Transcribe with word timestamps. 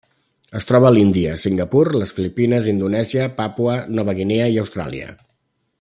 Es 0.59 0.65
troba 0.69 0.87
a 0.89 0.91
l'Índia, 0.95 1.33
Singapur, 1.41 1.83
les 1.99 2.15
Filipines, 2.19 2.71
Indonèsia, 2.73 3.29
Papua 3.43 3.77
Nova 3.99 4.17
Guinea 4.23 4.49
i 4.57 4.59
Austràlia. 4.65 5.17